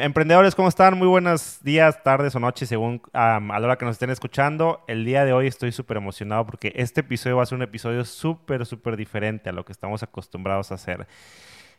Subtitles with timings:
[0.00, 0.96] Emprendedores, ¿cómo están?
[0.96, 4.84] Muy buenos días, tardes o noches, según a la hora que nos estén escuchando.
[4.86, 8.04] El día de hoy estoy súper emocionado porque este episodio va a ser un episodio
[8.04, 11.06] súper, súper diferente a lo que estamos acostumbrados a hacer.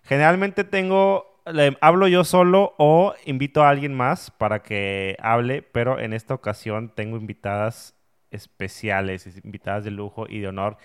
[0.04, 1.42] Generalmente tengo,
[1.82, 6.90] hablo yo solo o invito a alguien más para que hable, pero en esta ocasión
[6.94, 7.96] tengo invitadas
[8.32, 10.78] especiales, invitadas de lujo y de honor.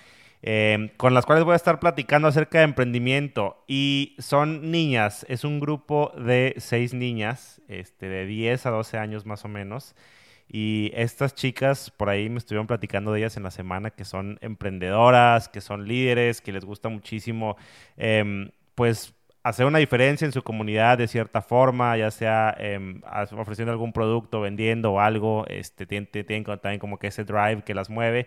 [0.46, 3.64] Em, con las cuales voy a estar platicando acerca de emprendimiento.
[3.66, 9.24] Y son niñas, es un grupo de seis niñas, este, de 10 a 12 años
[9.24, 9.94] más o menos.
[10.46, 14.38] Y estas chicas, por ahí me estuvieron platicando de ellas en la semana, que son
[14.42, 17.56] emprendedoras, que son líderes, que les gusta muchísimo,
[17.96, 23.02] em, pues hacer una diferencia en su comunidad de cierta forma, ya sea em,
[23.36, 26.08] ofreciendo algún producto, vendiendo o algo, este, tienen,
[26.44, 28.26] también como que ese drive que las mueve.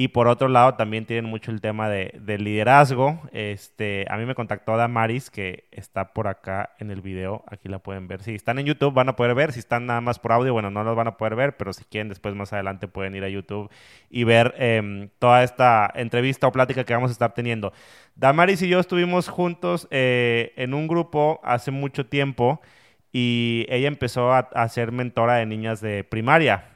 [0.00, 3.20] Y por otro lado, también tienen mucho el tema de, liderazgo.
[3.32, 7.42] Este, a mí me contactó Damaris, que está por acá en el video.
[7.48, 8.22] Aquí la pueden ver.
[8.22, 9.52] Si están en YouTube, van a poder ver.
[9.52, 11.56] Si están nada más por audio, bueno, no los van a poder ver.
[11.56, 13.72] Pero si quieren, después más adelante pueden ir a YouTube
[14.08, 17.72] y ver em, toda esta entrevista o plática que vamos a estar teniendo.
[18.14, 22.60] Damaris y yo estuvimos juntos eh, en un grupo hace mucho tiempo.
[23.12, 26.70] Y ella empezó a, ser mentora de niñas de primaria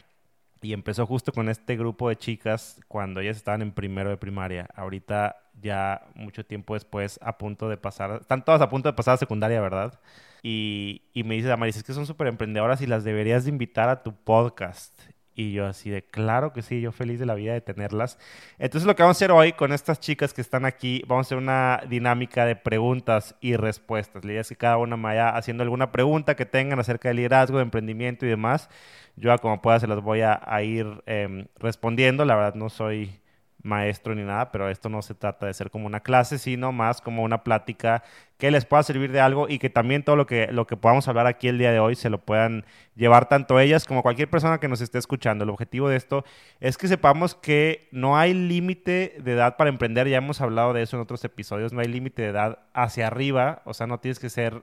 [0.62, 4.68] y empezó justo con este grupo de chicas cuando ellas estaban en primero de primaria.
[4.74, 9.14] Ahorita ya mucho tiempo después a punto de pasar, están todas a punto de pasar
[9.14, 10.00] a secundaria, ¿verdad?
[10.42, 14.02] Y, me dice Damaris, es que son súper emprendedoras y las deberías de invitar a
[14.02, 14.92] tu podcast.
[15.34, 18.18] Y yo así de, claro que sí, yo feliz de la vida de tenerlas.
[18.58, 21.28] Entonces lo que vamos a hacer hoy con estas chicas que están aquí, vamos a
[21.28, 24.24] hacer una dinámica de preguntas y respuestas.
[24.24, 27.56] La idea que cada una me vaya haciendo alguna pregunta que tengan acerca de liderazgo,
[27.56, 28.68] de emprendimiento y demás.
[29.16, 32.24] Yo como pueda se las voy a, ir em, respondiendo.
[32.26, 33.21] La verdad no soy
[33.62, 37.00] maestro ni nada, pero esto no se trata de ser como una clase, sino más
[37.00, 38.02] como una plática
[38.38, 41.06] que les pueda servir de algo y que también todo lo que, lo que podamos
[41.06, 42.64] hablar aquí el día de hoy se lo puedan
[42.96, 45.44] llevar tanto ellas como cualquier persona que nos esté escuchando.
[45.44, 46.24] El objetivo de esto
[46.60, 50.82] es que sepamos que no hay límite de edad para emprender, ya hemos hablado de
[50.82, 54.18] eso en otros episodios, no hay límite de edad hacia arriba, o sea, no tienes
[54.18, 54.62] que ser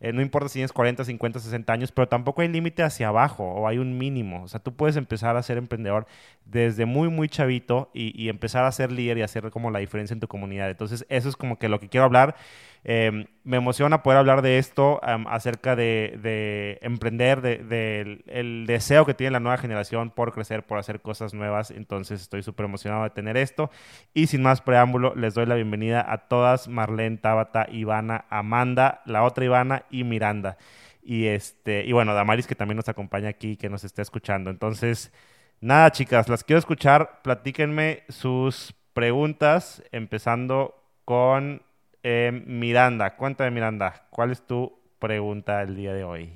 [0.00, 3.44] eh, no importa si tienes 40, 50, 60 años, pero tampoco hay límite hacia abajo
[3.44, 4.42] o hay un mínimo.
[4.42, 6.06] O sea, tú puedes empezar a ser emprendedor
[6.46, 10.14] desde muy, muy chavito y, y empezar a ser líder y hacer como la diferencia
[10.14, 10.70] en tu comunidad.
[10.70, 12.34] Entonces, eso es como que lo que quiero hablar.
[12.82, 19.12] Em, me emociona poder hablar de esto, acerca de, emprender, del de, el deseo que
[19.12, 21.70] tiene la nueva generación por crecer, por hacer cosas nuevas.
[21.70, 23.70] Entonces estoy súper emocionado de tener esto.
[24.14, 29.24] Y sin más preámbulo, les doy la bienvenida a todas, Marlene, Tabata, Ivana, Amanda, la
[29.24, 30.56] otra Ivana y Miranda.
[31.02, 34.50] Y, este, y bueno, Damaris que también nos acompaña aquí, que nos está escuchando.
[34.50, 35.12] Entonces,
[35.60, 37.20] nada, chicas, las quiero escuchar.
[37.22, 41.62] Platíquenme sus preguntas, empezando con
[42.02, 46.32] eh, Miranda, cuéntame Miranda, ¿cuál es tu pregunta el día de hoy?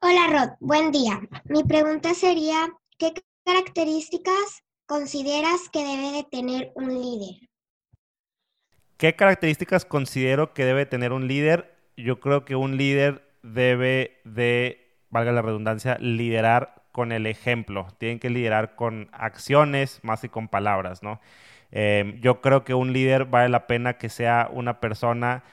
[0.00, 1.20] Hola Rod, buen día.
[1.44, 2.68] Mi pregunta sería,
[2.98, 3.12] ¿qué
[3.44, 7.48] características consideras que debe de tener un líder?
[8.96, 11.74] ¿Qué características considero que debe tener un líder?
[11.96, 17.86] Yo creo que un líder debe de, valga la redundancia, liderar con el ejemplo.
[17.98, 21.20] Tienen que liderar con acciones más que con palabras, ¿no?
[21.72, 25.44] Em, yo creo que un líder vale la pena que sea una persona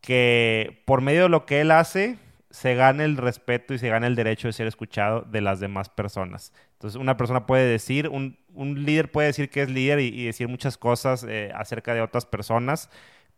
[0.00, 2.18] que por medio de lo que él hace
[2.50, 5.88] se gane el respeto y se gane el derecho de ser escuchado de las demás
[5.88, 6.52] personas.
[6.72, 8.36] Entonces una persona puede decir, un,
[8.84, 12.90] líder puede decir que es líder y, decir muchas cosas eh, acerca de otras personas,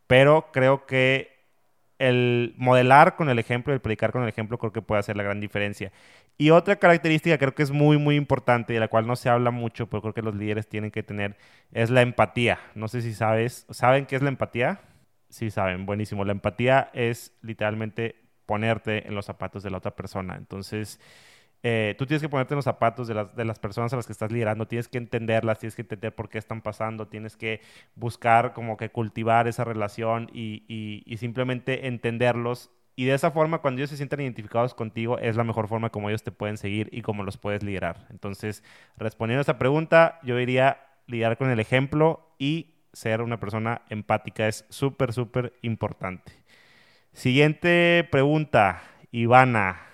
[0.06, 1.41] pero creo que
[2.02, 5.22] el modelar con el ejemplo, el predicar con el ejemplo, creo que puede hacer la
[5.22, 5.92] gran diferencia.
[6.36, 9.52] Y otra característica creo que es muy, muy importante de la cual no se habla
[9.52, 11.36] mucho, pero creo que los líderes tienen que tener,
[11.72, 12.58] es la empatía.
[12.74, 14.80] No sé si sabes, ¿saben qué es la empatía?
[15.28, 16.24] Sí, saben, buenísimo.
[16.24, 20.36] La empatía es literalmente ponerte en los zapatos de la otra persona.
[20.36, 21.00] Entonces,
[21.62, 24.06] eh, tú tienes que ponerte en los zapatos de las, de las personas a las
[24.06, 27.60] que estás liderando, tienes que entenderlas, tienes que entender por qué están pasando, tienes que
[27.94, 30.64] buscar como que cultivar esa relación y,
[31.06, 32.70] y, simplemente entenderlos.
[32.96, 36.08] Y de esa forma, cuando ellos se sientan identificados contigo, es la mejor forma como
[36.08, 38.06] ellos te pueden seguir y cómo los puedes liderar.
[38.10, 38.64] Entonces,
[38.96, 44.48] respondiendo a esa pregunta, yo diría lidiar con el ejemplo y ser una persona empática
[44.48, 46.32] es súper, súper importante.
[47.12, 49.91] Siguiente pregunta, Ivana.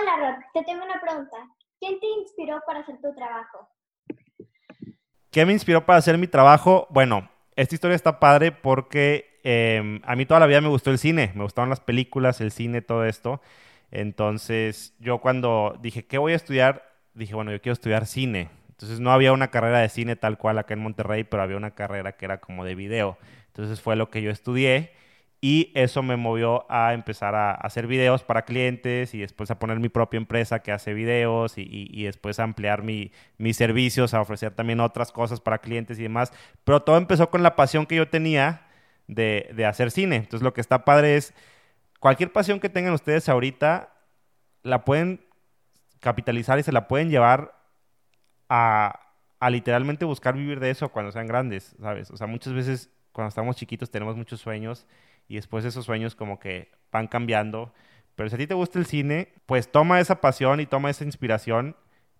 [0.00, 1.36] Hola Rod, te tengo una pregunta.
[1.80, 3.68] ¿Quién te inspiró para hacer tu trabajo?
[5.30, 6.86] ¿Qué me inspiró para hacer mi trabajo?
[6.90, 10.98] Bueno, esta historia está padre porque em, a mí toda la vida me gustó el
[10.98, 13.40] cine, me gustaban las películas, el cine, todo esto.
[13.90, 16.92] Entonces yo cuando dije, ¿qué voy a estudiar?
[17.14, 18.50] Dije, bueno, yo quiero estudiar cine.
[18.68, 21.74] Entonces no había una carrera de cine tal cual acá en Monterrey, pero había una
[21.74, 23.18] carrera que era como de video.
[23.48, 24.92] Entonces fue lo que yo estudié
[25.40, 29.78] Y eso me movió a empezar a hacer videos para clientes y después a poner
[29.78, 34.52] mi propia empresa que hace videos y, después a ampliar mi, mis servicios, a ofrecer
[34.52, 36.32] también otras cosas para clientes y demás.
[36.64, 38.66] Pero todo empezó con la pasión que yo tenía
[39.06, 40.16] de, de hacer cine.
[40.16, 41.32] Entonces lo que está padre es,
[42.00, 43.92] cualquier pasión que tengan ustedes ahorita,
[44.64, 45.24] la pueden
[46.00, 47.54] capitalizar y se la pueden llevar
[48.48, 49.00] a,
[49.38, 52.10] a literalmente buscar vivir de eso cuando sean grandes, ¿sabes?
[52.10, 54.86] O sea, muchas veces cuando estamos chiquitos tenemos muchos sueños
[55.28, 57.72] y después esos sueños como que van cambiando.
[58.16, 61.04] Pero si a ti te gusta el cine, pues toma esa pasión y toma esa
[61.04, 61.76] inspiración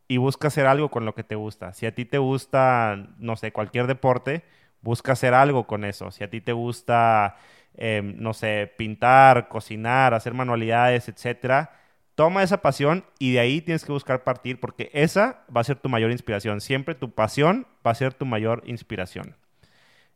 [0.07, 1.73] y busca hacer algo con lo que te gusta.
[1.75, 4.45] Si a ti te gusta, no sé, cualquier deporte,
[4.81, 6.11] busca hacer algo con eso.
[6.11, 7.37] Si a ti te gusta,
[7.75, 11.73] em, no sé, pintar, cocinar, hacer manualidades, etcétera,
[12.15, 15.77] toma esa pasión y de ahí tienes que buscar partir porque esa va a ser
[15.77, 16.61] tu mayor inspiración.
[16.61, 19.37] Siempre tu pasión va a ser tu mayor inspiración.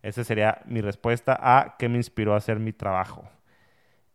[0.03, 3.25] Esa sería mi respuesta a qué me inspiró a hacer mi trabajo.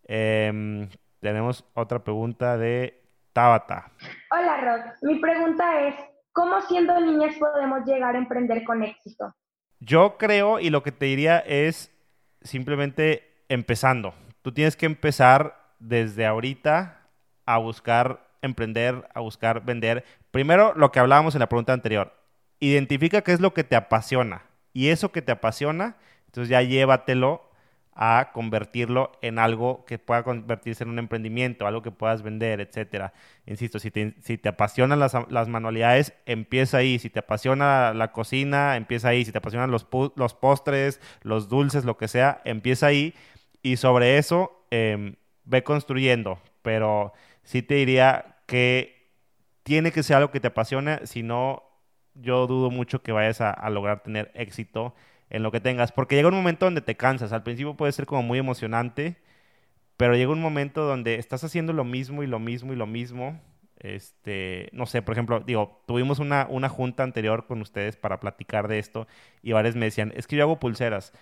[0.04, 0.89] Em,
[1.22, 3.01] tenemos otra pregunta de
[3.31, 3.92] Tabata.
[4.30, 5.95] Hola Rod, mi pregunta es,
[6.34, 9.34] ¿cómo siendo niñas podemos llegar a emprender con éxito?
[9.80, 11.95] Yo creo y lo que te diría es
[12.42, 14.13] simplemente empezando.
[14.42, 17.01] Tú tienes que empezar desde ahorita
[17.45, 20.04] a buscar emprender, a buscar vender.
[20.31, 22.13] Primero, lo que hablábamos en la pregunta anterior.
[22.60, 24.42] Identifica qué es lo que te apasiona
[24.78, 25.98] y eso que te apasiona,
[26.28, 27.50] entonces ya llévatelo
[27.96, 33.12] a convertirlo en algo que pueda convertirse en un emprendimiento, algo que puedas vender, etcétera.
[33.48, 37.00] Insisto, si te, si te apasionan las, las, manualidades, empieza ahí.
[37.00, 39.26] Si te apasiona la cocina, empieza ahí.
[39.26, 43.16] Si te apasionan los, los postres, los dulces, lo que sea, empieza ahí.
[43.64, 46.40] Y sobre eso, em, ve construyendo.
[46.62, 49.10] Pero sí te diría que
[49.64, 51.67] tiene que ser algo que te apasione, si no,
[52.22, 54.96] yo dudo mucho que vayas a, lograr tener éxito
[55.30, 57.34] en lo que tengas, porque llega un momento donde te cansas.
[57.34, 59.18] Al principio puede ser como muy emocionante,
[59.98, 63.40] pero llega un momento donde estás haciendo lo mismo y lo mismo y lo mismo.
[63.80, 68.68] Este, no sé, por ejemplo, digo, tuvimos una, una junta anterior con ustedes para platicar
[68.68, 69.08] de esto
[69.44, 71.14] y varios me decían, es que yo hago pulseras.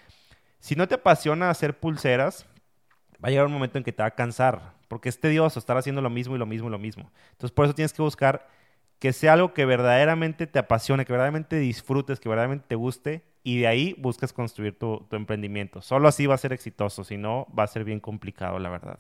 [0.60, 2.48] Si no te apasiona hacer pulseras,
[3.24, 5.78] va a llegar un momento en que te va a cansar, porque es tedioso estar
[5.78, 7.12] haciendo lo mismo y lo mismo y lo mismo.
[7.32, 8.48] Entonces, por eso tienes que buscar
[9.00, 13.60] que sea algo que verdaderamente te apasione, que verdaderamente disfrutes, que verdaderamente te guste y
[13.60, 15.82] de ahí buscas construir tu, emprendimiento.
[15.82, 19.00] Solo así va a ser exitoso, si no va a ser bien complicado, la verdad.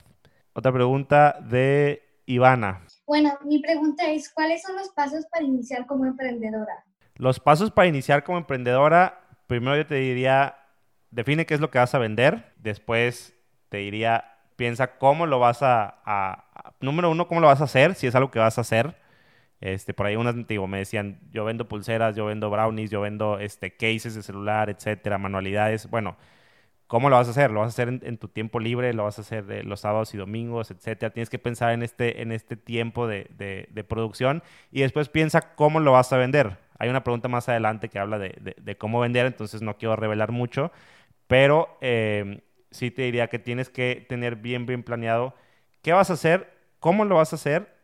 [0.53, 2.81] Otra pregunta de Ivana.
[3.07, 6.83] Bueno, mi pregunta es, ¿cuáles son los pasos para iniciar como emprendedora?
[7.15, 10.57] Los pasos para iniciar como emprendedora, primero yo te diría,
[11.11, 13.33] define qué es lo que vas a vender, después
[13.69, 14.25] te diría,
[14.57, 16.43] piensa cómo lo vas a
[16.81, 19.04] número uno, cómo lo vas a hacer, si es algo que vas a hacer
[19.61, 23.39] este, por ahí unas, digo, me decían, yo vendo pulseras, yo vendo brownies, yo vendo
[23.39, 25.89] este, cases de celular, etcétera, manualidades.
[25.89, 26.17] Bueno,
[26.87, 27.51] ¿cómo lo vas a hacer?
[27.51, 28.93] ¿Lo vas a hacer en, tu tiempo libre?
[28.93, 31.11] ¿Lo vas a hacer de los sábados y domingos, etcétera?
[31.11, 35.79] Tienes que pensar en este, en este tiempo de, de, producción y después piensa cómo
[35.79, 36.57] lo vas a vender.
[36.77, 40.31] Hay una pregunta más adelante que habla de, de cómo vender, entonces no quiero revelar
[40.31, 40.71] mucho,
[41.27, 42.41] pero eh,
[42.71, 45.33] sí te diría que tienes que tener bien, bien planeado
[45.81, 47.75] qué vas a hacer, cómo lo vas a hacer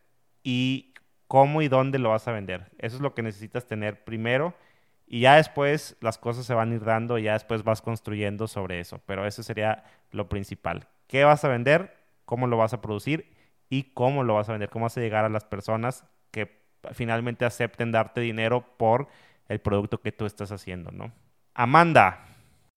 [0.43, 0.90] y
[1.31, 2.69] cómo y dónde lo vas a vender.
[2.77, 4.53] Eso es lo que necesitas tener primero
[5.07, 8.49] y ya después las cosas se van a ir dando y ya después vas construyendo
[8.49, 8.99] sobre eso.
[9.05, 10.89] Pero eso sería lo principal.
[11.07, 11.95] ¿Qué vas a vender?
[12.25, 13.33] ¿Cómo lo vas a producir?
[13.69, 14.67] Y cómo lo vas a vender.
[14.67, 19.07] ¿Cómo vas a llegar a las personas que finalmente acepten darte dinero por
[19.47, 21.13] el producto que tú estás haciendo, ¿no?
[21.53, 22.25] Amanda.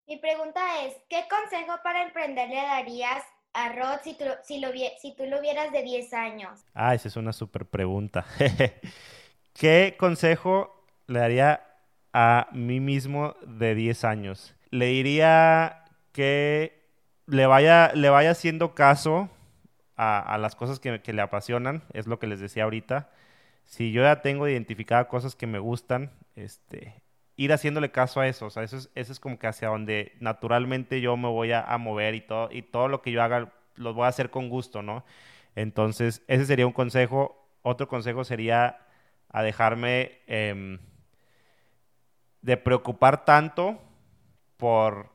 [0.08, 3.24] Mi pregunta es, ¿qué consejo para emprender le darías
[3.54, 6.60] a si tú, si, lo, si tú lo vieras de 10 años?
[6.74, 8.26] Ah, esa es una súper pregunta.
[9.54, 11.62] ¿Qué consejo le daría
[12.14, 14.56] a mí mismo de 10 años?
[14.70, 16.82] Le diría que
[17.26, 19.30] le vaya, le vaya haciendo caso
[19.98, 23.10] a, las cosas que, que, le apasionan, es lo que les decía ahorita.
[23.66, 27.01] Si yo ya tengo identificadas cosas que me gustan, este,
[27.44, 28.46] ir haciéndole caso a eso.
[28.46, 31.66] O sea, eso es, eso es como que hacia donde naturalmente yo me voy a,
[31.80, 34.84] mover y todo, y todo lo que yo haga lo voy a hacer con gusto,
[34.84, 35.04] ¿no?
[35.56, 37.48] Entonces, ese sería un consejo.
[37.64, 38.80] Otro consejo sería
[39.30, 40.80] a dejarme em,
[42.42, 43.80] de preocupar tanto
[44.58, 45.10] por,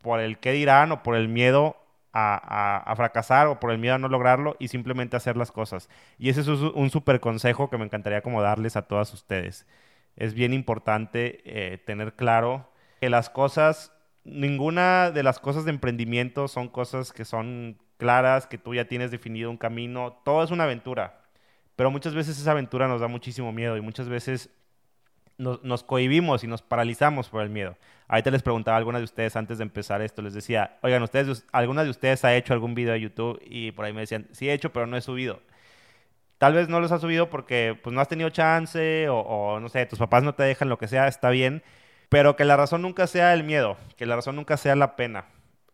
[0.00, 1.76] por el qué dirán o por el miedo
[2.12, 5.88] a, a, fracasar o por el miedo a no lograrlo y simplemente hacer las cosas.
[6.18, 9.66] Y ese es un súper consejo que me encantaría como darles a todas ustedes
[10.18, 12.68] es bien importante eh, tener claro
[13.00, 13.92] que las cosas,
[14.24, 19.12] ninguna de las cosas de emprendimiento son cosas que son claras, que tú ya tienes
[19.12, 21.20] definido un camino, todo es una aventura,
[21.76, 24.50] pero muchas veces esa aventura nos da muchísimo miedo y muchas veces
[25.36, 27.76] nos, cohibimos y nos paralizamos por el miedo.
[28.08, 31.46] Ahorita les preguntaba a algunas de ustedes antes de empezar esto, les decía, oigan, ustedes,
[31.52, 33.40] ¿alguna de ustedes ha hecho algún video de YouTube?
[33.46, 35.40] Y por ahí me decían, sí he hecho, pero no he subido.
[36.38, 39.68] Tal vez no los has subido porque pues, no has tenido chance o, o, no
[39.68, 41.62] sé, tus papás no te dejan, lo que sea, está bien.
[42.08, 45.26] Pero que la razón nunca sea el miedo, que la razón nunca sea la pena.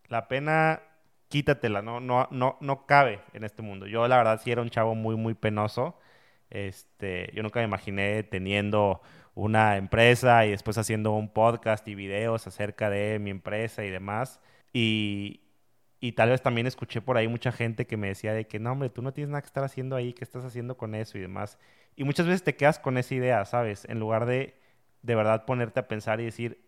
[0.09, 0.81] La pena,
[1.29, 3.87] quítatela, no, no, no, no cabe en este mundo.
[3.87, 5.97] Yo la verdad sí era un chavo muy, muy penoso.
[6.49, 9.01] Este, yo nunca me imaginé teniendo
[9.33, 14.41] una empresa y después haciendo un podcast y videos acerca de mi empresa y demás.
[14.73, 15.44] Y,
[16.07, 18.71] y tal vez también escuché por ahí mucha gente que me decía de que no,
[18.71, 21.21] hombre, tú no tienes nada que estar haciendo ahí, ¿qué estás haciendo con eso y
[21.21, 21.57] demás?
[21.95, 23.85] Y muchas veces te quedas con esa idea, ¿sabes?
[23.85, 24.55] En lugar de
[25.01, 26.59] de verdad ponerte a pensar y decir,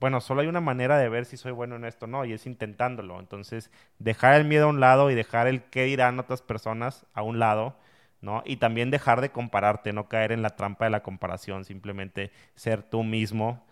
[0.00, 2.46] bueno, solo hay una manera de ver si soy bueno en esto, no, y es
[2.46, 3.18] intentándolo.
[3.20, 7.22] Entonces, dejar el miedo a un lado y dejar el qué dirán otras personas a
[7.22, 7.76] un lado,
[8.20, 8.42] ¿no?
[8.46, 12.82] Y también dejar de compararte, no caer en la trampa de la comparación, simplemente ser
[12.82, 13.64] tú mismo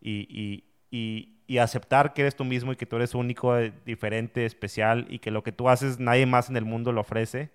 [0.00, 3.72] y, y, y, y aceptar que eres tú mismo y que tú eres único, eh,
[3.84, 7.50] diferente, especial y que lo que tú haces nadie más en el mundo lo ofrece.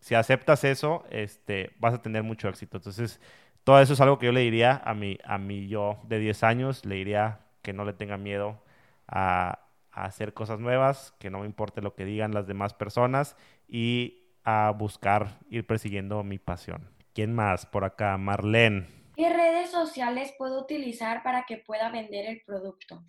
[0.00, 2.76] Si aceptas eso, este, vas a tener mucho éxito.
[2.76, 3.22] Entonces,
[3.64, 6.42] todo eso es algo que yo le diría a mi, a mi yo de 10
[6.42, 8.62] años, le diría que no le tenga miedo
[9.06, 9.60] a,
[9.92, 13.34] a, hacer cosas nuevas, que no me importe lo que digan las demás personas
[13.66, 16.90] y a buscar ir persiguiendo mi pasión.
[17.14, 17.64] ¿Quién más?
[17.64, 18.98] Por acá, Marlene.
[19.16, 23.02] ¿Qué redes sociales puedo utilizar para que pueda vender el producto?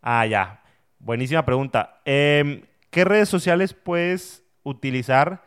[0.00, 0.62] Ah, ya.
[0.98, 2.00] Buenísima pregunta.
[2.04, 5.42] Eh, ¿Qué redes sociales puedes utilizar?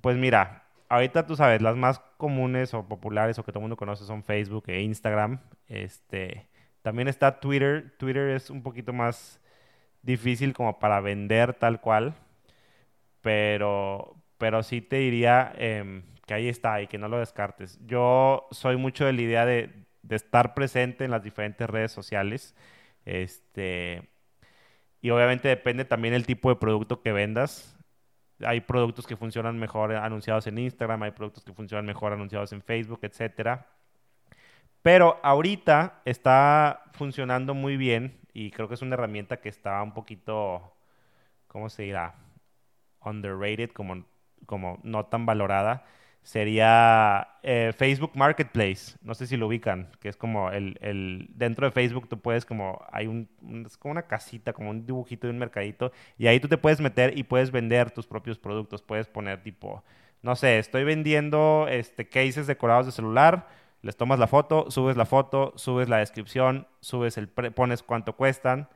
[0.00, 3.76] Pues mira, ahorita tú sabes, las más comunes o populares o que todo el mundo
[3.76, 5.40] conoce son Facebook e Instagram.
[5.68, 6.48] Este,
[6.82, 7.94] también está Twitter.
[7.98, 9.40] Twitter es un poquito más
[10.02, 12.14] difícil como para vender tal cual,
[13.20, 17.78] pero, pero sí te diría eh, que ahí está y que no lo descartes.
[17.86, 19.70] Yo soy mucho de la idea de,
[20.02, 22.54] de estar presente en las diferentes redes sociales.
[23.06, 24.10] Este,
[25.00, 27.76] y obviamente depende también el tipo de producto que vendas
[28.44, 32.62] hay productos que funcionan mejor anunciados en Instagram, hay productos que funcionan mejor anunciados en
[32.62, 33.66] Facebook, etcétera.
[34.82, 39.92] Pero ahorita está funcionando muy bien y creo que es una herramienta que está un
[39.94, 40.76] poquito,
[41.48, 42.14] ¿cómo se dirá?
[43.04, 44.04] Underrated, como,
[44.46, 45.86] como no tan valorada
[46.26, 48.96] sería eh, Facebook Marketplace.
[49.00, 52.44] No sé si lo ubican, que es como el, el, dentro de Facebook tú puedes
[52.44, 53.28] como, hay un,
[53.64, 56.80] es como una casita, como un dibujito de un mercadito, y ahí tú te puedes
[56.80, 58.82] meter y puedes vender tus propios productos.
[58.82, 59.84] Puedes poner tipo,
[60.20, 63.46] no sé, estoy vendiendo este, cases decorados de celular,
[63.82, 68.68] les tomas la foto, subes la foto, subes la descripción, subes el, pones cuánto cuestan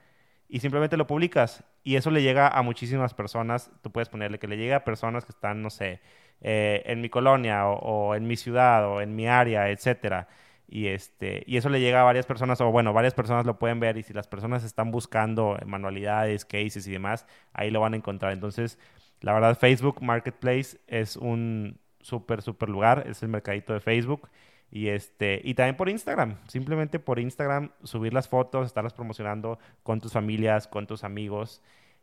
[0.48, 1.64] y simplemente lo publicas.
[1.82, 3.72] Y eso le llega a muchísimas personas.
[3.82, 6.00] Tú puedes ponerle que le llegue a personas que están, no sé,
[6.40, 10.28] eh, en mi colonia o, en mi ciudad o en mi área, etcétera.
[10.68, 13.80] Y, este, y eso le llega a varias personas, o bueno, varias personas lo pueden
[13.80, 17.96] ver y si las personas están buscando manualidades, cases y demás, ahí lo van a
[17.96, 18.32] encontrar.
[18.32, 18.78] Entonces,
[19.20, 24.28] la verdad, Facebook Marketplace es un súper, súper lugar, es el mercadito de Facebook.
[24.70, 30.00] Y, este, y también por Instagram, simplemente por Instagram, subir las fotos, estarlas promocionando con
[30.00, 31.60] tus familias, con tus amigos.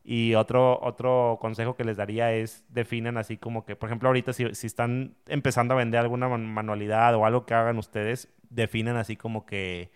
[0.09, 4.31] Y otro, otro consejo que les daría es definan así como que, por ejemplo, ahorita
[4.31, 9.17] si, si están empezando a vender alguna manualidad o algo que hagan ustedes, definan así
[9.17, 9.91] como que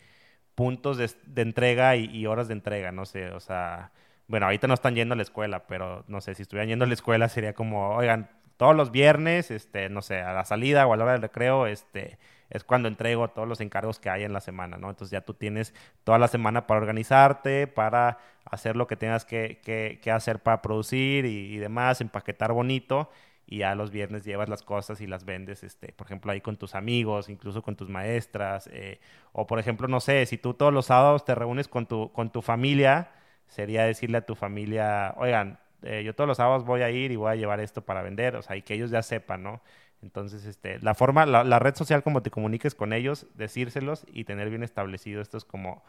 [0.53, 3.93] puntos de, entrega y, y, horas de entrega, no sé, o sea,
[4.27, 6.89] bueno, ahorita no están yendo a la escuela, pero no sé, si estuvieran yendo a
[6.89, 10.93] la escuela sería como, oigan, todos los viernes, este, no sé, a la salida o
[10.93, 12.19] a la hora del recreo, este,
[12.51, 14.89] es cuando entrego todos los encargos que hay en la semana, ¿no?
[14.89, 19.59] Entonces ya tú tienes toda la semana para organizarte, para hacer lo que tengas que,
[19.63, 23.09] que, hacer para producir y, y, demás, empaquetar bonito
[23.51, 26.55] y ya los viernes llevas las cosas y las vendes, este, por ejemplo, ahí con
[26.55, 29.01] tus amigos, incluso con tus maestras, eh,
[29.33, 32.31] o por ejemplo, no sé, si tú todos los sábados te reúnes con tu, con
[32.31, 33.11] tu familia,
[33.47, 37.17] sería decirle a tu familia, oigan, eh, yo todos los sábados voy a ir y
[37.17, 39.61] voy a llevar esto para vender, o sea, y que ellos ya sepan, ¿no?
[40.01, 44.23] Entonces, este, la forma, la, la, red social como te comuniques con ellos, decírselos y
[44.23, 45.83] tener bien establecido estos como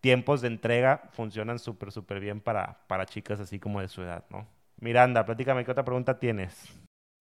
[0.00, 4.24] tiempos de entrega funcionan súper, súper bien para, para chicas así como de su edad,
[4.28, 4.46] ¿no?
[4.76, 6.68] Miranda, platícame, ¿qué otra pregunta tienes?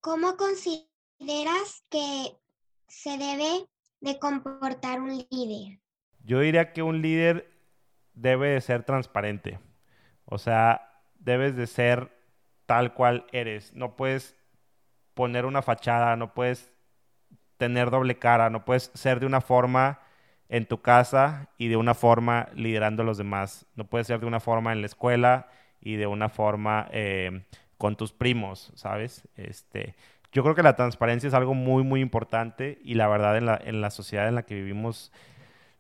[0.02, 2.36] ¿Cómo consideras que
[2.88, 3.66] se debe
[4.02, 5.80] de comportar un líder?
[6.26, 7.50] Yo diría que un líder
[8.14, 9.60] debe de ser transparente.
[10.26, 12.12] O sea, debes de ser
[12.66, 13.74] tal cual eres.
[13.74, 14.36] No puedes
[15.14, 16.72] poner una fachada, no puedes
[17.58, 20.00] tener doble cara, no puedes ser de una forma
[20.50, 23.66] en tu casa y de una forma liderando a los demás.
[23.76, 25.48] No puedes ser de una forma en la escuela
[25.82, 27.44] y de una forma eh,
[27.78, 29.28] con tus primos, ¿sabes?
[29.36, 29.96] Este,
[30.32, 33.60] yo creo que la transparencia es algo muy, muy importante y la verdad en la,
[33.64, 35.12] en la sociedad en la que vivimos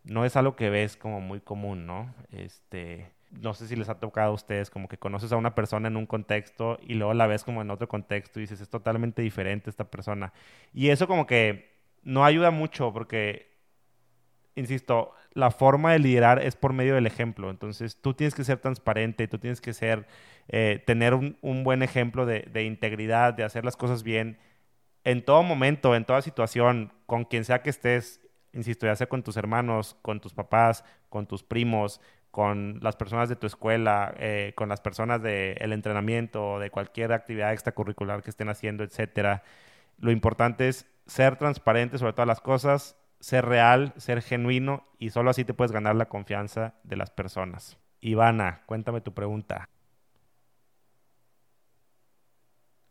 [0.03, 2.13] no es algo que ves como muy común, ¿no?
[2.31, 3.11] Este,
[3.41, 5.97] no sé si les ha tocado a ustedes, como que conoces a una persona en
[5.97, 9.69] un contexto y luego la ves como en otro contexto y dices, es totalmente diferente
[9.69, 10.33] esta persona.
[10.73, 11.73] Y eso como que
[12.03, 13.51] no ayuda mucho porque,
[14.55, 17.49] insisto, la forma de liderar es por medio del ejemplo.
[17.49, 20.07] Entonces tú tienes que ser transparente, tú tienes que ser,
[20.47, 24.37] eh, tener un, buen ejemplo de, de integridad, de hacer las cosas bien
[25.03, 28.21] en todo momento, en toda situación, con quien sea que estés,
[28.53, 31.99] insisto, ya sea con tus hermanos, con tus papás, con tus primos,
[32.33, 37.53] con las personas de tu escuela, eh, con las personas del entrenamiento, de cualquier actividad
[37.53, 39.43] extracurricular que estén haciendo, etcétera.
[39.99, 45.29] Lo importante es ser transparente sobre todas las cosas, ser real, ser genuino y solo
[45.29, 47.77] así te puedes ganar la confianza de las personas.
[48.01, 49.69] Ivana, cuéntame tu pregunta.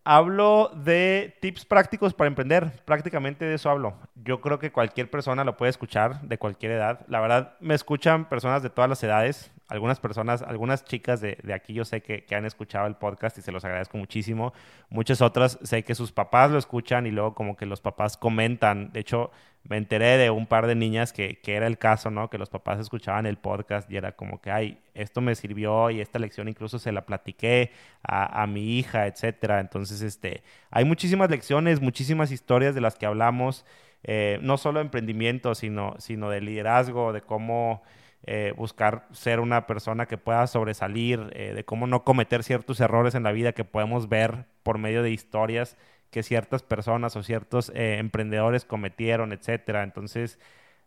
[0.04, 3.94] Hablo de tips prácticos para emprender, prácticamente de eso hablo.
[4.16, 7.06] Yo creo que cualquier persona lo puede escuchar de cualquier edad.
[7.06, 11.72] La verdad, me escuchan personas de todas las edades algunas personas, algunas chicas de, aquí
[11.72, 14.52] yo sé que, han escuchado el podcast y se los agradezco muchísimo.
[14.90, 18.92] Muchas otras sé que sus papás lo escuchan y luego como que los papás comentan.
[18.92, 19.30] De hecho,
[19.64, 22.28] me enteré de un par de niñas que, era el caso, ¿no?
[22.28, 26.00] Que los papás escuchaban el podcast y era como que, ay, esto me sirvió y
[26.00, 27.70] esta lección incluso se la platiqué
[28.02, 29.60] a, a mi hija, etcétera.
[29.60, 33.64] Entonces, este, hay muchísimas lecciones, muchísimas historias de las que hablamos,
[34.04, 37.82] eh, no solo de emprendimiento, sino, sino de liderazgo, de cómo
[38.24, 43.14] eh, buscar ser una persona que pueda sobresalir, eh, de cómo no cometer ciertos errores
[43.14, 45.76] en la vida que podemos ver por medio de historias
[46.12, 49.82] que ciertas personas o ciertos eh, emprendedores cometieron, etcétera.
[49.82, 50.38] Entonces,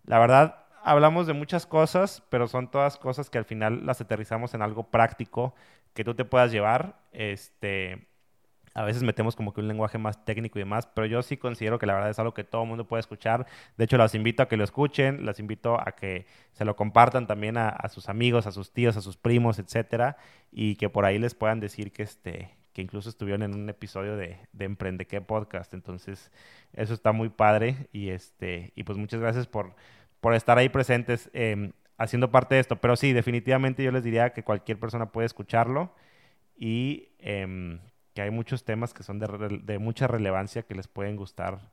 [0.05, 4.53] la verdad, hablamos de muchas cosas, pero son todas cosas que al final las aterrizamos
[4.53, 5.55] en algo práctico
[5.95, 6.99] que tú te puedas llevar.
[7.11, 8.07] Este,
[8.75, 11.79] a veces metemos como que un lenguaje más técnico y demás, pero yo sí considero
[11.79, 13.47] que la verdad es algo que todo el mundo puede escuchar.
[13.77, 17.25] De hecho, las invito a que lo escuchen, las invito a que se lo compartan
[17.25, 20.17] también a, sus amigos, a sus tíos, a sus primos, etcétera,
[20.51, 24.17] y que por ahí les puedan decir que este que incluso estuvieron en un episodio
[24.17, 25.73] de, de Emprende qué podcast.
[25.73, 26.29] Entonces,
[26.73, 27.87] eso está muy padre.
[27.93, 29.75] Y este, y pues muchas gracias por,
[30.19, 32.75] por estar ahí presentes em, haciendo parte de esto.
[32.75, 35.95] Pero sí, definitivamente yo les diría que cualquier persona puede escucharlo.
[36.57, 37.79] Y em,
[38.13, 41.71] que hay muchos temas que son de, mucha relevancia que les pueden gustar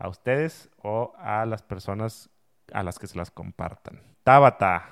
[0.00, 2.28] a ustedes o a las personas
[2.72, 4.02] a las que se las compartan.
[4.24, 4.88] Tabata.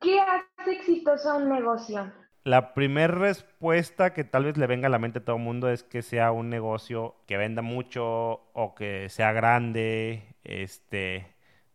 [0.00, 2.10] ¿Qué hace exitoso un negocio?
[2.46, 5.68] La primera respuesta que tal vez le venga a la mente a todo el mundo
[5.68, 10.22] es que sea un negocio que venda mucho o que sea grande.
[10.44, 11.26] Este,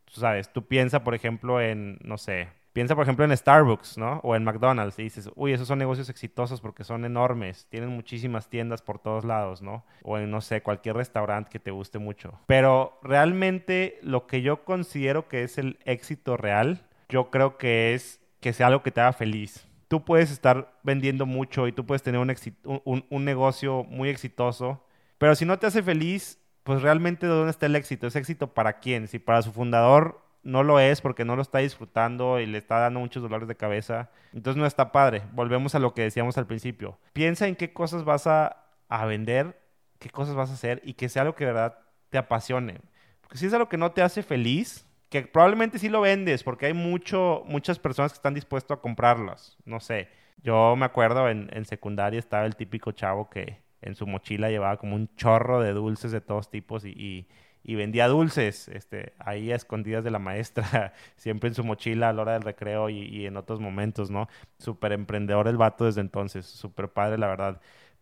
[0.05, 4.21] tú sabes, tú piensa, por ejemplo, en, no sé, Piensa, por ejemplo, en Starbucks, ¿no?
[4.23, 8.47] O en McDonald's y dices, uy, esos son negocios exitosos porque son enormes, tienen muchísimas
[8.47, 9.83] tiendas por todos lados, ¿no?
[10.03, 12.39] O en, no sé, cualquier restaurante que te guste mucho.
[12.47, 18.21] Pero realmente lo que yo considero que es el éxito real, yo creo que es
[18.39, 19.67] que sea algo que te haga feliz.
[19.91, 24.85] Tú puedes estar vendiendo mucho y tú puedes tener un, negocio muy exitoso,
[25.17, 28.07] pero si no te hace feliz, pues realmente ¿de dónde está el éxito?
[28.07, 29.09] ¿Es éxito para quién?
[29.09, 32.79] Si para su fundador no lo es porque no lo está disfrutando y le está
[32.79, 34.11] dando muchos dolores de cabeza.
[34.31, 35.23] Entonces no está padre.
[35.33, 36.97] Volvemos a lo que decíamos al principio.
[37.11, 38.65] Piensa en qué cosas vas a,
[39.05, 39.59] vender,
[39.99, 42.79] qué cosas vas a hacer y que sea algo que de verdad te apasione.
[43.19, 46.65] Porque si es algo que no te hace feliz, que probablemente sí lo vendes porque
[46.65, 49.57] hay mucho, muchas personas que están dispuestos a comprarlas.
[49.65, 50.09] No sé.
[50.43, 54.77] Yo me acuerdo en, en secundaria estaba el típico chavo que en su mochila llevaba
[54.77, 57.27] como un chorro de dulces de todos tipos y
[57.63, 62.13] y vendía dulces, este, ahí a escondidas de la maestra, siempre en su mochila a
[62.13, 64.27] la hora del recreo y, en otros momentos, ¿no?
[64.57, 67.61] Súper emprendedor el vato desde entonces, súper padre, la verdad.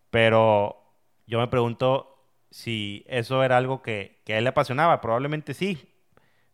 [0.10, 0.78] Pero
[1.28, 2.17] yo me pregunto
[2.52, 5.89] si eso era algo que, que a él le apasionaba, probablemente sí,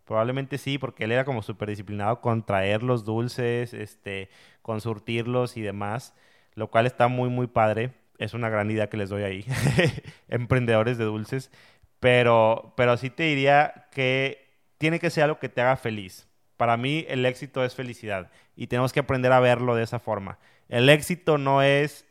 [0.06, 4.30] probablemente sí, porque él era como súper disciplinado con traer los dulces, este,
[4.62, 6.14] con surtirlos y demás,
[6.54, 7.94] lo cual está muy, muy padre.
[8.18, 9.46] Es una gran idea que les doy ahí,
[10.30, 11.52] emprendedores de dulces.
[12.00, 14.46] Pero, pero sí te diría que
[14.78, 16.28] tiene que ser algo que te haga feliz.
[16.58, 20.40] Para mí el éxito es felicidad y tenemos que aprender a verlo de esa forma.
[20.70, 22.06] El éxito no es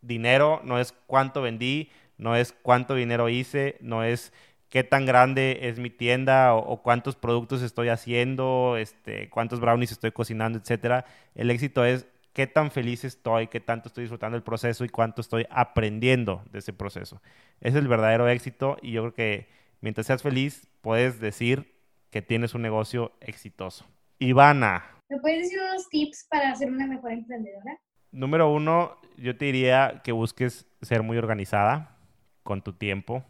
[0.00, 4.32] dinero, no es cuánto vendí, no es cuánto dinero hice, no es
[4.72, 10.12] qué tan grande es mi tienda o, cuántos productos estoy haciendo, este, cuántos brownies estoy
[10.12, 11.04] cocinando, etcétera.
[11.34, 15.20] El éxito es qué tan feliz estoy, qué tanto estoy disfrutando del proceso y cuánto
[15.20, 17.20] estoy aprendiendo de ese proceso.
[17.60, 19.48] Ese es el verdadero éxito y yo creo que
[19.82, 21.70] mientras seas feliz puedes decir
[22.08, 23.84] que tienes un negocio exitoso.
[24.20, 24.86] Ivana.
[25.10, 27.78] ¿Me puedes decir unos tips para ser una mejor emprendedora?
[28.10, 31.98] Número uno, yo te diría que busques ser muy organizada
[32.42, 33.22] con tu tiempo.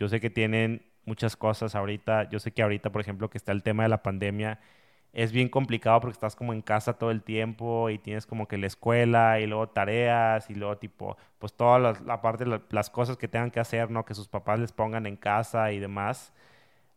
[0.00, 2.28] Yo sé que tienen muchas cosas ahorita.
[2.30, 4.58] Yo sé que ahorita, por ejemplo, que está el tema de la pandemia
[5.12, 8.58] es bien complicado porque estás como en casa todo el tiempo y tienes como que
[8.58, 13.28] la escuela y luego tareas y luego tipo, pues toda la, parte, las cosas que
[13.28, 14.04] tengan que hacer, ¿no?
[14.04, 16.32] Que sus papás les pongan en casa y demás.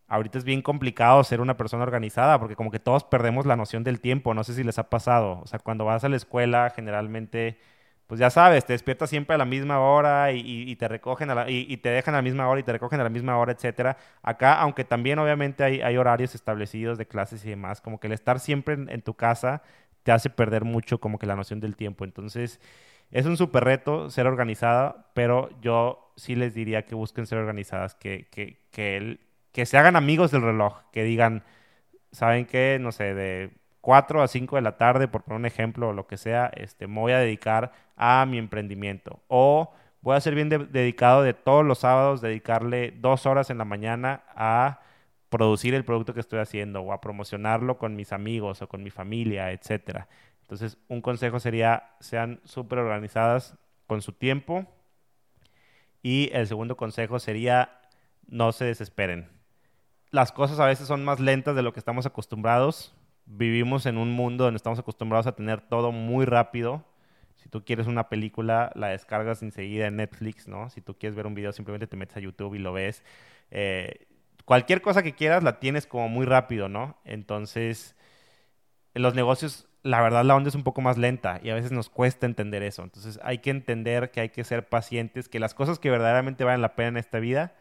[0.08, 3.84] Ahorita es bien complicado ser una persona organizada porque como que todos perdemos la noción
[3.84, 5.42] del tiempo, no sé si les ha pasado.
[5.44, 7.58] O sea, cuando vas a la escuela generalmente
[8.14, 11.90] pues ya sabes, te despiertas siempre a la misma hora y, te recogen y, te
[11.90, 13.98] dejan a la misma hora y te recogen a la misma hora, etcétera.
[14.22, 18.40] Acá, aunque también obviamente hay, horarios establecidos de clases y demás, como que el estar
[18.40, 19.64] siempre en, tu casa
[20.04, 22.04] te hace perder mucho como que la noción del tiempo.
[22.04, 22.62] Entonces,
[23.10, 27.96] es un súper reto ser organizada, pero yo sí les diría que busquen ser organizadas,
[27.96, 29.22] que, que, que,
[29.52, 31.44] que se hagan amigos del reloj, que digan,
[32.12, 32.78] ¿saben qué?
[32.80, 33.50] No sé, de
[33.84, 36.88] 4 a 5 de la tarde, por poner un ejemplo o lo que sea, este,
[36.88, 39.20] me voy a dedicar a mi emprendimiento.
[39.28, 43.66] O voy a ser bien dedicado de todos los sábados, dedicarle dos horas en la
[43.66, 44.80] mañana a
[45.28, 48.90] producir el producto que estoy haciendo o a promocionarlo con mis amigos o con mi
[48.90, 50.08] familia, etcétera.
[50.44, 54.66] Entonces, un consejo sería, sean súper organizadas con su tiempo.
[56.02, 57.82] Y el segundo consejo sería,
[58.28, 59.28] no se desesperen.
[60.10, 64.12] Las cosas a veces son más lentas de lo que estamos acostumbrados vivimos en un
[64.12, 66.84] mundo donde estamos acostumbrados a tener todo muy rápido.
[67.36, 70.70] Si tú quieres una película, la descargas enseguida en Netflix, ¿no?
[70.70, 73.04] Si tú quieres ver un video, simplemente te metes a YouTube y lo ves.
[73.52, 74.08] Eh,
[74.46, 76.98] cualquier cosa que quieras la tienes como muy rápido, ¿no?
[77.06, 77.96] Entonces,
[78.94, 81.72] en los negocios, la verdad, la onda es un poco más lenta y a veces
[81.72, 82.84] nos cuesta entender eso.
[82.84, 86.62] Entonces, hay que entender que hay que ser pacientes, que las cosas que verdaderamente valen
[86.62, 87.56] la pena en esta vida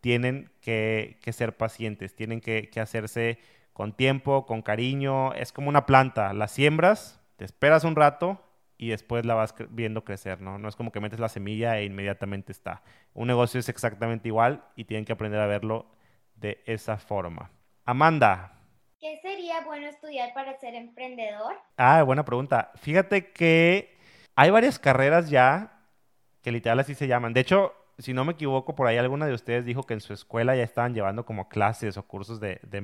[0.00, 3.38] tienen que, ser pacientes, tienen que hacerse
[3.80, 5.32] con tiempo, con cariño.
[5.32, 8.38] Es como una planta, la siembras, te esperas un rato
[8.76, 10.58] y después la vas viendo crecer, ¿no?
[10.58, 12.82] No es como que metes la semilla e inmediatamente está.
[13.14, 15.86] Un negocio es exactamente igual y tienen que aprender a verlo
[16.34, 17.52] de esa forma.
[17.86, 18.52] Amanda.
[18.98, 21.56] ¿Qué sería bueno estudiar para ser emprendedor?
[21.78, 22.72] Ah, buena pregunta.
[22.74, 23.96] Fíjate que
[24.36, 25.86] hay varias carreras ya
[26.42, 27.32] que literal así se llaman.
[27.32, 30.12] De hecho, si no me equivoco, por ahí alguna de ustedes dijo que en su
[30.12, 32.80] escuela ya estaban llevando como clases o cursos de, de,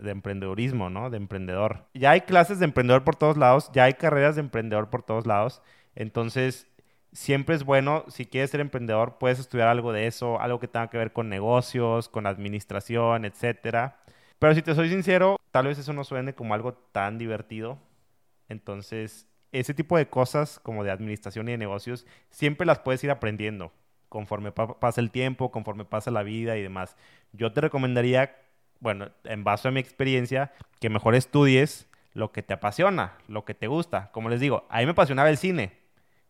[0.00, 1.10] de, emprendedorismo, ¿no?
[1.10, 1.86] De emprendedor.
[1.94, 5.26] Ya hay clases de emprendedor por todos lados, ya hay carreras de emprendedor por todos
[5.26, 5.62] lados.
[5.94, 6.66] Entonces,
[7.12, 10.88] siempre es bueno, si quieres ser emprendedor, puedes estudiar algo de eso, algo que tenga
[10.88, 13.98] que ver con negocios, con administración, etcétera.
[14.38, 17.78] Pero si te soy sincero, tal vez eso no suene como algo tan divertido.
[18.48, 23.10] Entonces, ese tipo de cosas como de administración y de negocios, siempre las puedes ir
[23.10, 23.72] aprendiendo
[24.10, 26.96] conforme pasa el tiempo, conforme pasa la vida y demás.
[27.32, 28.36] Yo te recomendaría,
[28.80, 33.54] bueno, en base a mi experiencia, que mejor estudies lo que te apasiona, lo que
[33.54, 34.10] te gusta.
[34.10, 35.72] Como les digo, a mí me apasionaba el cine.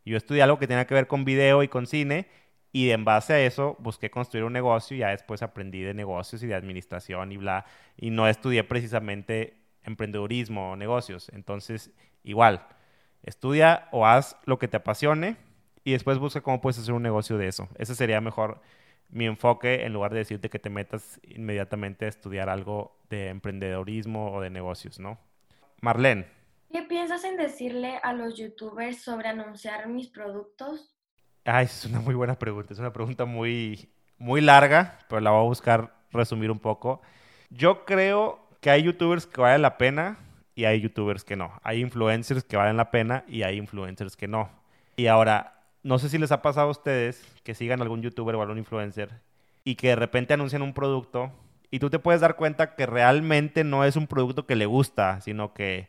[0.04, 2.28] Yo estudié algo que tenía que ver con video y con cine
[2.70, 6.42] y en base a eso busqué construir un negocio y ya después aprendí de negocios
[6.42, 7.64] y de administración y bla.
[7.96, 11.30] Y no estudié precisamente emprendedurismo o negocios.
[11.32, 11.90] Entonces,
[12.24, 12.66] igual,
[13.22, 15.36] estudia o haz lo que te apasione
[15.90, 17.68] y después busca cómo puedes hacer un negocio de eso.
[17.76, 18.60] Ese sería mejor
[19.08, 24.32] mi enfoque en lugar de decirte que te metas inmediatamente a estudiar algo de emprendedorismo
[24.32, 25.18] o de negocios, ¿no?
[25.80, 26.26] Marlene.
[26.70, 30.94] ¿Qué piensas en decirle a los youtubers sobre anunciar mis productos?
[31.44, 32.72] Ay, es una muy buena pregunta.
[32.72, 37.02] Es una pregunta muy, muy larga, pero la voy a buscar resumir un poco.
[37.48, 40.18] Yo creo que hay youtubers que valen la pena
[40.54, 41.58] y hay youtubers que no.
[41.64, 44.50] Hay influencers que valen la pena y hay influencers que no.
[44.94, 48.42] Y ahora, no sé si les ha pasado a ustedes que sigan algún youtuber o
[48.42, 49.10] algún influencer
[49.64, 51.32] y que de repente anuncian un producto
[51.70, 55.20] y tú te puedes dar cuenta que realmente no es un producto que le gusta,
[55.20, 55.88] sino que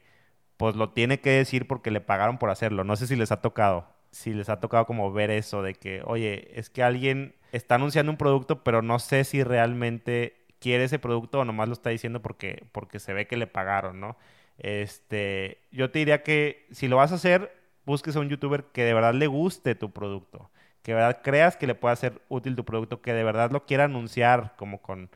[0.57, 2.83] pues lo tiene que decir porque le pagaron por hacerlo.
[2.83, 6.03] No sé si les ha tocado, si les ha tocado como ver eso de que,
[6.05, 10.99] oye, es que alguien está anunciando un producto, pero no sé si realmente quiere ese
[10.99, 14.17] producto o nomás lo está diciendo porque, porque se ve que le pagaron, ¿no?
[14.59, 17.51] Este, yo te diría que si lo vas a hacer,
[17.85, 20.51] busques a un youtuber que de verdad le guste tu producto,
[20.83, 23.65] que de verdad creas que le pueda ser útil tu producto, que de verdad lo
[23.65, 25.09] quiera anunciar como con,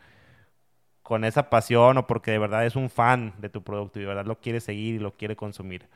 [1.01, 4.07] con esa pasión o porque de verdad es un fan de tu producto y de
[4.07, 5.87] verdad lo quiere seguir y lo quiere consumir.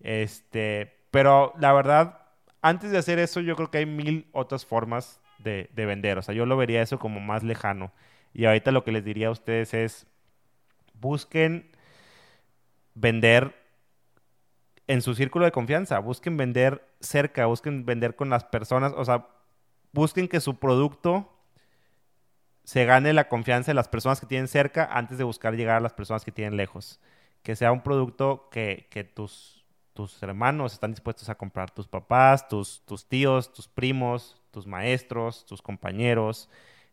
[0.00, 2.18] Este, pero la verdad,
[2.62, 6.18] antes de hacer eso, yo creo que hay mil otras formas de, de vender.
[6.18, 7.92] O sea, yo lo vería eso como más lejano.
[8.32, 10.06] Y ahorita lo que les diría a ustedes es,
[10.94, 11.70] busquen
[12.94, 13.54] vender
[14.90, 19.28] en su círculo de confianza, busquen vender cerca, busquen vender con las personas, o sea,
[19.92, 21.32] busquen que su producto
[22.64, 25.80] se gane la confianza de las personas que tienen cerca antes de buscar llegar a
[25.80, 26.98] las personas que tienen lejos.
[27.44, 32.82] Que sea un producto que, tus, tus hermanos están dispuestos a comprar, tus papás, tus,
[32.84, 36.48] tus tíos, tus primos, tus maestros, tus compañeros,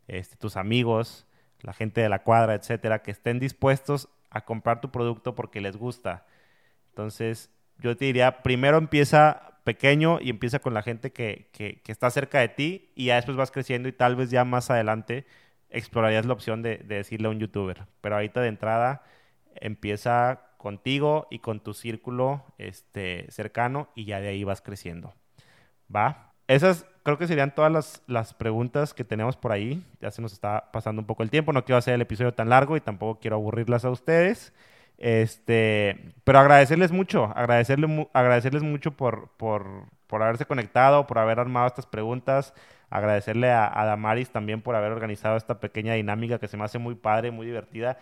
[0.08, 1.26] este, tus amigos,
[1.62, 5.78] la gente de la cuadra, etcétera, que estén dispuestos a comprar tu producto porque les
[5.78, 6.28] gusta.
[6.90, 12.10] Entonces, yo te diría, primero empieza pequeño y empieza con la gente que, que, está
[12.10, 15.26] cerca de ti y ya después vas creciendo y tal vez ya más adelante
[15.70, 17.86] explorarías la opción de, de decirle a un youtuber.
[18.02, 19.04] Pero ahorita de entrada
[19.56, 25.14] empieza contigo y con tu círculo este, cercano y ya de ahí vas creciendo.
[25.94, 26.34] ¿Va?
[26.48, 29.84] Esas creo que serían todas las, las, preguntas que tenemos por ahí.
[30.02, 31.54] Ya se nos está pasando un poco el tiempo.
[31.54, 34.54] No quiero hacer el episodio tan largo y tampoco quiero aburrirlas a ustedes.
[34.98, 41.68] Este, pero agradecerles mucho, agradecerle, agradecerles mucho por, por, por, haberse conectado, por haber armado
[41.68, 42.54] estas preguntas.
[42.90, 46.80] Agradecerle a, a Damaris también por haber organizado esta pequeña dinámica que se me hace
[46.80, 47.98] muy padre, muy divertida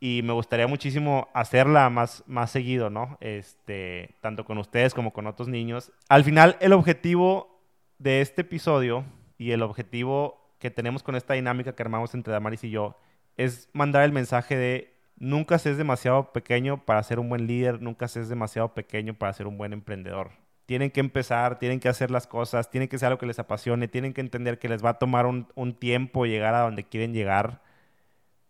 [0.00, 3.16] y me gustaría muchísimo hacerla más, más seguido, ¿no?
[3.20, 5.92] Este, tanto con ustedes como con otros niños.
[6.08, 7.60] Al final, el objetivo
[7.98, 9.04] de este episodio
[9.38, 12.98] y el objetivo que tenemos con esta dinámica que armamos entre Damaris y yo
[13.36, 18.08] es mandar el mensaje de nunca seas demasiado pequeño para ser un buen líder, nunca
[18.08, 20.30] seas demasiado pequeño para ser un buen emprendedor.
[20.66, 23.88] Tienen que empezar, tienen que hacer las cosas, tienen que ser algo que les apasione,
[23.88, 27.60] tienen que entender que les va a tomar un, tiempo llegar a donde quieren llegar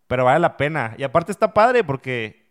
[0.07, 0.94] pero vale la pena.
[0.98, 2.46] Y aparte está padre porque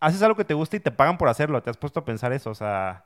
[0.00, 1.62] haces algo que te gusta y te pagan por hacerlo.
[1.62, 3.04] Te has puesto a pensar eso, o sea,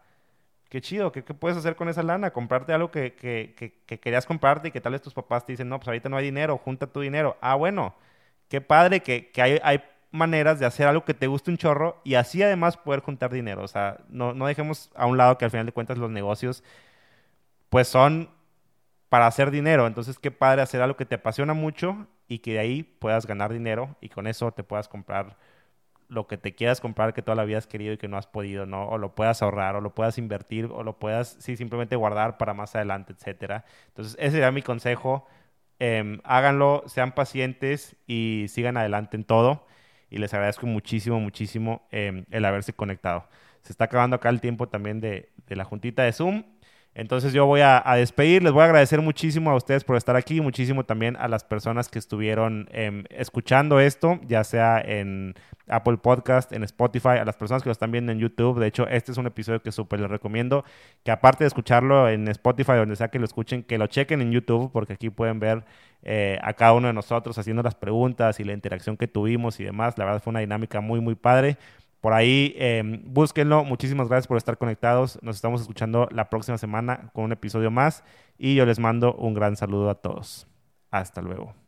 [0.69, 2.31] qué chido, ¿qué, puedes hacer con esa lana?
[2.33, 5.79] Comprarte algo que, que, querías comprarte y que tal vez tus papás te dicen, no,
[5.79, 7.37] pues ahorita no hay dinero, junta tu dinero.
[7.41, 7.95] Ah, bueno,
[8.49, 9.83] qué padre que, hay, hay
[10.15, 13.63] maneras de hacer algo que te guste un chorro y así además poder juntar dinero.
[13.65, 16.63] O sea, no, no dejemos a un lado que al final de cuentas los negocios
[17.69, 18.31] pues son
[19.09, 19.87] para hacer dinero.
[19.87, 23.53] Entonces, qué padre hacer algo que te apasiona mucho y que de ahí puedas ganar
[23.53, 25.37] dinero y con eso te puedas comprar
[26.09, 28.27] lo que te quieras comprar que toda la vida has querido y que no has
[28.27, 28.89] podido, ¿no?
[28.89, 32.55] O lo puedas ahorrar, o lo puedas invertir, o lo puedas, sí, simplemente guardar para
[32.55, 33.65] más adelante, etcétera.
[33.89, 35.27] Entonces, ese sería mi consejo.
[35.79, 39.67] Em, háganlo, sean pacientes y sigan adelante en todo.
[40.11, 43.29] Y les agradezco muchísimo, muchísimo em, el haberse conectado.
[43.63, 46.45] Se está acabando acá el tiempo también de la juntita de Zoom.
[46.95, 50.41] Entonces yo voy a, despedir, les voy a agradecer muchísimo a ustedes por estar aquí,
[50.41, 55.35] muchísimo también a las personas que estuvieron em, escuchando esto, ya sea en
[55.67, 58.61] Apple Podcast, en Spotify, a las personas que lo están viendo en YouTube.
[58.61, 60.65] De hecho, este es un episodio que súper les recomiendo,
[61.03, 64.31] que aparte de escucharlo en Spotify, donde sea que lo escuchen, que lo chequen en
[64.31, 65.65] YouTube, porque aquí pueden ver
[66.03, 69.65] eh, a cada uno de nosotros haciendo las preguntas y la interacción que tuvimos y
[69.65, 69.99] demás.
[69.99, 71.57] La verdad fue una dinámica muy, muy padre
[72.05, 73.65] por ahí, em, búsquenlo.
[73.65, 75.19] Muchísimas gracias por estar conectados.
[75.23, 78.05] Nos estamos escuchando la próxima semana con un episodio más
[78.37, 80.47] y yo les mando un gran saludo a todos.
[80.91, 81.64] Hasta luego.